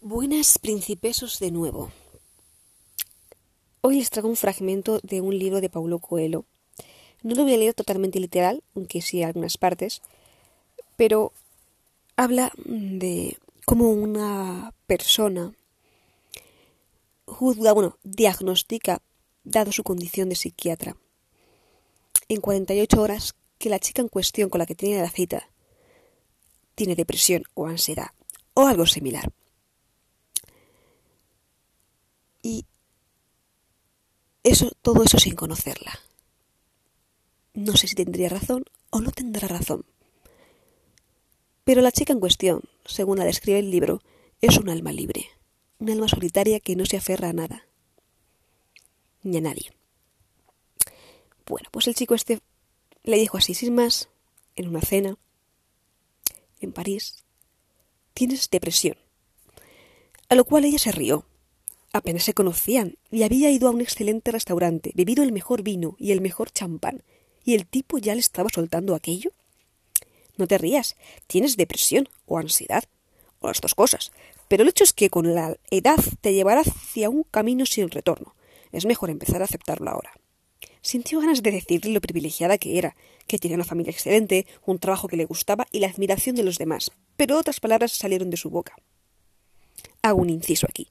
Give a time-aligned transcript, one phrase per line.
[0.00, 1.90] Buenas principesos de nuevo.
[3.80, 6.44] Hoy les traigo un fragmento de un libro de Paulo Coelho.
[7.24, 10.00] No lo voy a leer totalmente literal, aunque sí algunas partes,
[10.94, 11.32] pero
[12.14, 15.52] habla de cómo una persona
[17.26, 19.02] juzga, bueno, diagnostica,
[19.42, 20.96] dado su condición de psiquiatra,
[22.28, 25.50] en 48 horas que la chica en cuestión con la que tiene la cita
[26.76, 28.10] tiene depresión o ansiedad
[28.54, 29.32] o algo similar.
[32.42, 32.64] Y
[34.42, 35.98] eso, todo eso sin conocerla.
[37.54, 39.84] No sé si tendría razón o no tendrá razón.
[41.64, 44.02] Pero la chica en cuestión, según la describe el libro,
[44.40, 45.26] es un alma libre,
[45.78, 47.66] un alma solitaria que no se aferra a nada,
[49.22, 49.72] ni a nadie.
[51.46, 52.40] Bueno, pues el chico este
[53.02, 54.08] le dijo así, sin más,
[54.54, 55.16] en una cena,
[56.60, 57.24] en París,
[58.14, 58.96] tienes depresión.
[60.28, 61.24] A lo cual ella se rió,
[61.92, 66.12] Apenas se conocían y había ido a un excelente restaurante, bebido el mejor vino y
[66.12, 67.02] el mejor champán,
[67.44, 69.32] y el tipo ya le estaba soltando aquello.
[70.36, 70.96] No te rías,
[71.26, 72.84] tienes depresión o ansiedad,
[73.40, 74.12] o las dos cosas,
[74.48, 78.34] pero el hecho es que con la edad te llevará hacia un camino sin retorno.
[78.70, 80.12] Es mejor empezar a aceptarlo ahora.
[80.82, 82.96] Sintió ganas de decirle lo privilegiada que era,
[83.26, 86.58] que tenía una familia excelente, un trabajo que le gustaba y la admiración de los
[86.58, 88.76] demás, pero otras palabras salieron de su boca.
[90.02, 90.88] Hago un inciso aquí.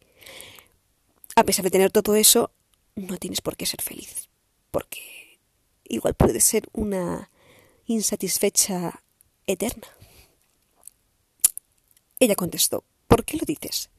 [1.38, 2.50] A pesar de tener todo eso,
[2.96, 4.28] no tienes por qué ser feliz,
[4.72, 5.38] porque
[5.84, 7.30] igual puede ser una
[7.86, 9.04] insatisfecha
[9.46, 9.86] eterna.
[12.20, 13.92] Ella contestó, ¿por qué lo dices?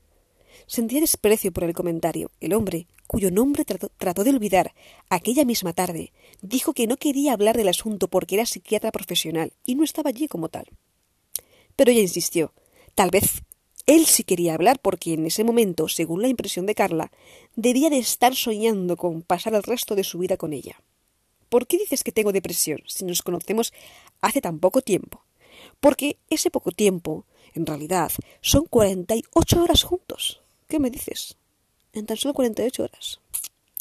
[0.66, 2.32] Sentía desprecio por el comentario.
[2.40, 4.74] El hombre, cuyo nombre trató, trató, de olvidar
[5.08, 9.76] aquella misma tarde, dijo que no quería hablar del asunto porque era psiquiatra profesional y
[9.76, 10.66] no estaba allí como tal.
[11.76, 12.52] Pero ella insistió.
[12.96, 13.44] Tal vez
[13.88, 17.10] él sí quería hablar porque en ese momento, según la impresión de Carla,
[17.56, 20.82] debía de estar soñando con pasar el resto de su vida con ella.
[21.48, 23.72] ¿Por qué dices que tengo depresión si nos conocemos
[24.20, 25.24] hace tan poco tiempo?
[25.80, 28.12] Porque ese poco tiempo, en realidad,
[28.42, 30.42] son cuarenta y ocho horas juntos.
[30.68, 31.38] ¿Qué me dices?
[31.94, 33.20] En tan solo cuarenta y ocho horas.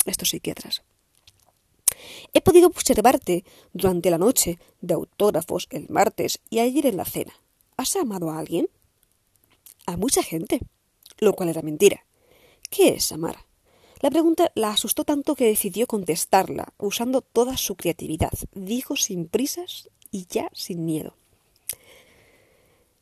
[0.06, 0.84] Estos psiquiatras.
[2.32, 3.44] He podido observarte
[3.74, 7.34] durante la noche de autógrafos el martes y ayer en la cena.
[7.76, 8.70] ¿Has amado a alguien?
[9.88, 10.60] A mucha gente,
[11.18, 12.06] lo cual era mentira.
[12.70, 13.46] ¿Qué es amar?
[14.02, 18.32] La pregunta la asustó tanto que decidió contestarla, usando toda su creatividad.
[18.54, 21.16] Dijo sin prisas y ya sin miedo.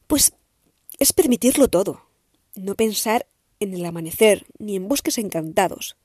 [0.08, 0.34] Pues
[1.00, 2.04] es permitirlo todo,
[2.54, 3.28] no pensar
[3.60, 5.98] en el amanecer ni en bosques encantados,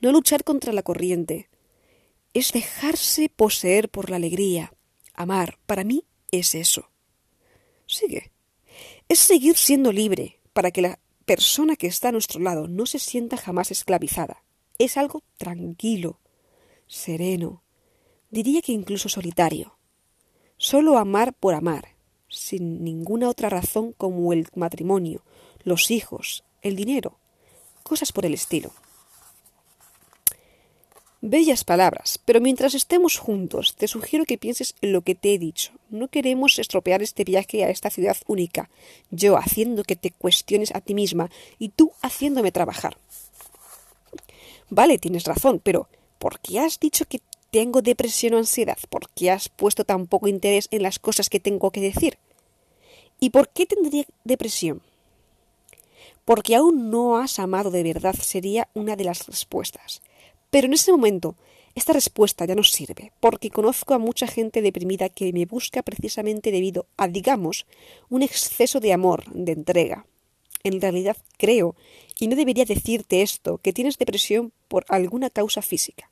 [0.00, 1.48] no luchar contra la corriente.
[2.34, 4.72] Es dejarse poseer por la alegría.
[5.14, 6.88] Amar, para mí, es eso.
[7.86, 8.32] Sigue
[9.12, 12.98] es seguir siendo libre para que la persona que está a nuestro lado no se
[12.98, 14.42] sienta jamás esclavizada.
[14.78, 16.18] Es algo tranquilo,
[16.86, 17.62] sereno,
[18.30, 19.76] diría que incluso solitario.
[20.56, 21.88] Solo amar por amar,
[22.26, 25.22] sin ninguna otra razón como el matrimonio,
[25.62, 27.18] los hijos, el dinero,
[27.82, 28.72] cosas por el estilo.
[31.24, 35.38] Bellas palabras, pero mientras estemos juntos, te sugiero que pienses en lo que te he
[35.38, 35.70] dicho.
[35.88, 38.70] No queremos estropear este viaje a esta ciudad única,
[39.12, 42.96] yo haciendo que te cuestiones a ti misma y tú haciéndome trabajar.
[44.68, 45.86] Vale, tienes razón, pero
[46.18, 47.20] ¿por qué has dicho que
[47.52, 48.78] tengo depresión o ansiedad?
[48.90, 52.18] ¿Por qué has puesto tan poco interés en las cosas que tengo que decir?
[53.20, 54.82] ¿Y por qué tendría depresión?
[56.24, 60.02] Porque aún no has amado de verdad sería una de las respuestas.
[60.52, 61.34] Pero en ese momento,
[61.74, 66.50] esta respuesta ya no sirve, porque conozco a mucha gente deprimida que me busca precisamente
[66.50, 67.64] debido a, digamos,
[68.10, 70.04] un exceso de amor, de entrega.
[70.62, 71.74] En realidad creo,
[72.20, 76.10] y no debería decirte esto, que tienes depresión por alguna causa física,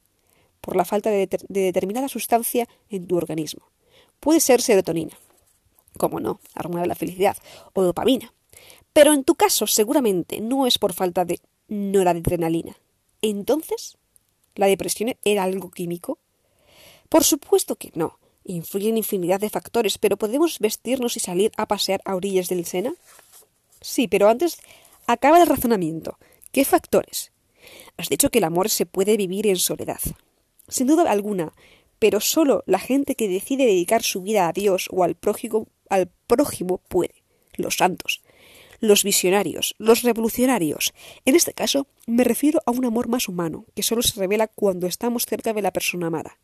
[0.63, 3.69] por la falta de, de determinada sustancia en tu organismo.
[4.21, 5.19] Puede ser serotonina,
[5.99, 7.37] como no, hormona de la felicidad,
[7.75, 8.33] o dopamina.
[8.95, 12.79] Pero en tu caso seguramente no es por falta de noradrenalina.
[13.21, 13.99] Entonces,
[14.55, 16.19] ¿La depresión era algo químico?
[17.09, 18.19] Por supuesto que no.
[18.45, 22.95] Influyen infinidad de factores, pero ¿podemos vestirnos y salir a pasear a orillas del Sena?
[23.81, 24.59] Sí, pero antes
[25.07, 26.19] acaba el razonamiento.
[26.53, 27.33] ¿Qué factores?
[27.97, 30.01] Has dicho que el amor se puede vivir en soledad.
[30.69, 31.53] Sin duda alguna,
[31.99, 36.09] pero solo la gente que decide dedicar su vida a Dios o al prójimo, al
[36.27, 37.15] prójimo puede.
[37.57, 38.23] Los santos
[38.81, 40.93] los visionarios, los revolucionarios.
[41.25, 44.87] En este caso, me refiero a un amor más humano, que solo se revela cuando
[44.87, 46.39] estamos cerca de la persona amada,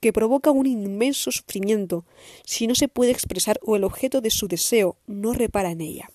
[0.00, 2.04] que provoca un inmenso sufrimiento
[2.44, 6.10] si no se puede expresar o el objeto de su deseo no repara en ella.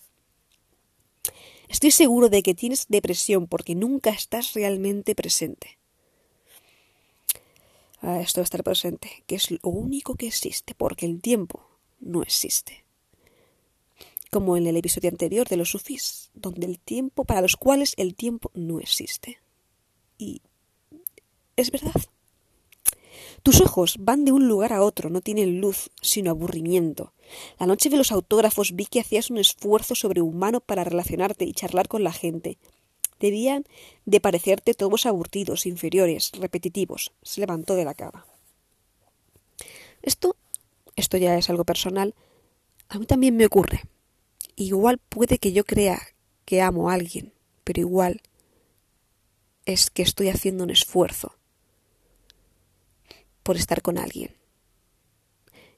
[1.68, 5.78] Estoy seguro de que tienes depresión porque nunca estás realmente presente.
[8.02, 11.68] Ah, esto de estar presente, que es lo único que existe, porque el tiempo
[12.00, 12.85] no existe.
[14.36, 18.16] Como en el episodio anterior de los sufís, donde el tiempo, para los cuales el
[18.16, 19.40] tiempo no existe.
[20.18, 20.42] Y
[21.56, 21.94] es verdad.
[23.44, 27.14] Tus ojos van de un lugar a otro, no tienen luz, sino aburrimiento.
[27.58, 31.88] La noche de los autógrafos vi que hacías un esfuerzo sobrehumano para relacionarte y charlar
[31.88, 32.58] con la gente.
[33.22, 33.64] Debían
[34.04, 37.14] de parecerte todos aburridos, inferiores, repetitivos.
[37.22, 38.26] Se levantó de la cama.
[40.02, 40.36] Esto,
[40.98, 42.16] esto ya es algo personal,
[42.90, 43.84] a mí también me ocurre.
[44.56, 46.02] Igual puede que yo crea
[46.46, 48.22] que amo a alguien, pero igual
[49.66, 51.36] es que estoy haciendo un esfuerzo
[53.44, 54.36] por estar con alguien.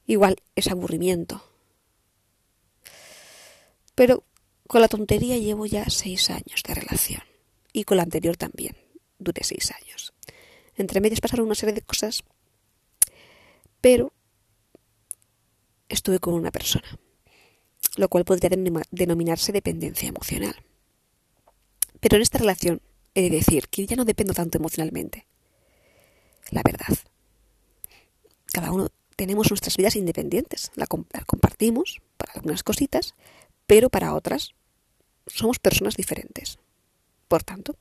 [0.05, 1.43] Igual es aburrimiento.
[3.95, 4.23] Pero
[4.67, 7.23] con la tontería llevo ya seis años de relación.
[7.73, 8.77] Y con la anterior también.
[9.19, 10.13] Duré seis años.
[10.75, 12.23] Entre medias pasaron una serie de cosas.
[13.81, 14.13] Pero
[15.89, 16.87] estuve con una persona.
[17.97, 18.49] Lo cual podría
[18.91, 20.55] denominarse dependencia emocional.
[21.99, 22.81] Pero en esta relación
[23.13, 25.27] he de decir que ya no dependo tanto emocionalmente.
[26.51, 26.97] La verdad
[28.57, 33.13] cada uno tenemos nuestras vidas independientes, la, compartimos para algunas cositas,
[33.65, 34.55] pero para otras
[35.27, 36.57] somos personas diferentes.
[37.27, 37.75] Por tanto,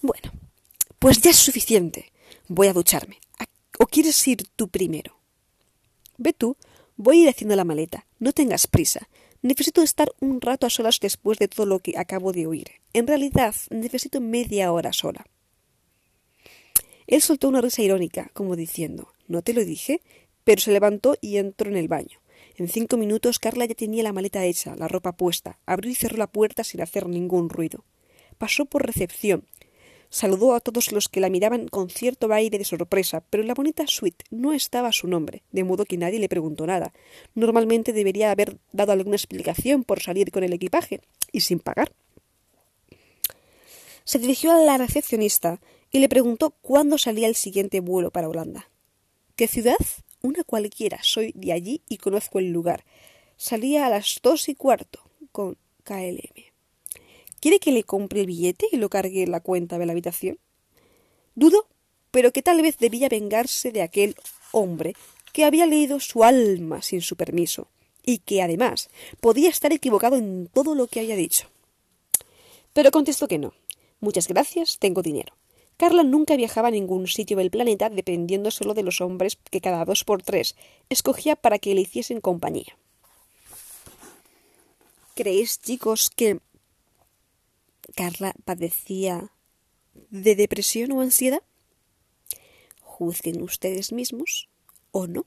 [0.00, 0.32] bueno,
[0.98, 2.12] pues ya es suficiente.
[2.48, 3.18] Voy a ducharme.
[3.78, 5.20] ¿O quieres ir tú primero?
[6.16, 6.56] Ve tú,
[6.98, 8.06] voy a ir haciendo la maleta.
[8.18, 9.08] No tengas prisa.
[9.40, 12.72] Necesito estar un rato a solas después de todo lo que acabo de oír.
[12.92, 15.24] En realidad, necesito media hora sola.
[17.06, 20.02] Él soltó una risa irónica, como diciendo ¿No te lo dije?
[20.44, 22.18] Pero se levantó y entró en el baño.
[22.56, 26.16] En cinco minutos Carla ya tenía la maleta hecha, la ropa puesta, abrió y cerró
[26.16, 27.84] la puerta sin hacer ningún ruido.
[28.36, 29.44] Pasó por recepción.
[30.10, 33.54] Saludó a todos los que la miraban con cierto aire de sorpresa, pero en la
[33.54, 36.92] bonita suite no estaba su nombre, de modo que nadie le preguntó nada.
[37.34, 41.00] Normalmente debería haber dado alguna explicación por salir con el equipaje,
[41.32, 41.92] y sin pagar.
[44.04, 45.60] Se dirigió a la recepcionista
[45.90, 48.70] y le preguntó cuándo salía el siguiente vuelo para Holanda.
[49.36, 49.76] ¿Qué ciudad?
[50.22, 50.98] Una cualquiera.
[51.02, 52.84] Soy de allí y conozco el lugar.
[53.36, 55.00] Salía a las dos y cuarto
[55.30, 56.47] con KLM.
[57.40, 60.38] ¿Quiere que le compre el billete y lo cargue en la cuenta de la habitación?
[61.34, 61.68] Dudo,
[62.10, 64.16] pero que tal vez debía vengarse de aquel
[64.52, 64.94] hombre
[65.32, 67.68] que había leído su alma sin su permiso
[68.04, 68.88] y que además
[69.20, 71.48] podía estar equivocado en todo lo que había dicho.
[72.72, 73.54] Pero contestó que no.
[74.00, 75.34] Muchas gracias, tengo dinero.
[75.76, 79.84] Carla nunca viajaba a ningún sitio del planeta dependiendo solo de los hombres que cada
[79.84, 80.56] dos por tres
[80.88, 82.76] escogía para que le hiciesen compañía.
[85.14, 86.40] ¿Creéis, chicos, que
[87.94, 89.32] Carla padecía
[90.10, 91.42] de depresión o ansiedad?
[92.80, 94.48] Juzguen ustedes mismos
[94.90, 95.26] o no.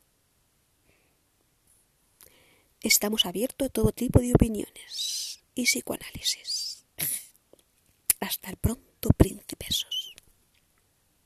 [2.82, 6.86] Estamos abiertos a todo tipo de opiniones y psicoanálisis.
[8.20, 10.01] Hasta el pronto, príncipesos.